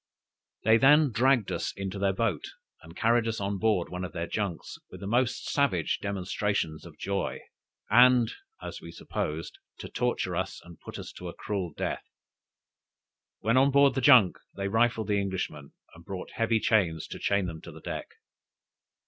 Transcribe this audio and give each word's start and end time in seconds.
They 0.63 0.77
then 0.79 1.11
dragged 1.11 1.51
us 1.51 1.73
into 1.73 1.99
their 1.99 2.11
boat, 2.11 2.43
and 2.81 2.95
carried 2.95 3.27
us 3.27 3.39
on 3.39 3.59
board 3.59 3.89
one 3.89 4.03
of 4.03 4.13
their 4.13 4.25
junks, 4.25 4.79
with 4.89 4.99
the 4.99 5.05
most 5.05 5.47
savage 5.47 5.99
demonstrations 5.99 6.87
of 6.87 6.97
joy, 6.97 7.41
and, 7.87 8.33
as 8.63 8.81
we 8.81 8.91
supposed, 8.91 9.59
to 9.77 9.89
torture 9.89 10.33
and 10.63 10.79
put 10.83 10.97
us 10.97 11.11
to 11.11 11.29
a 11.29 11.35
cruel 11.35 11.71
death." 11.77 12.09
When 13.41 13.57
on 13.57 13.69
board 13.69 13.93
the 13.93 14.01
junk 14.01 14.37
they 14.55 14.67
rifled 14.67 15.07
the 15.07 15.19
Englishmen, 15.21 15.73
and 15.93 16.03
brought 16.03 16.31
heavy 16.31 16.59
chains 16.59 17.05
to 17.09 17.19
chain 17.19 17.45
them 17.45 17.61
to 17.61 17.71
the 17.71 17.81
deck. 17.81 18.07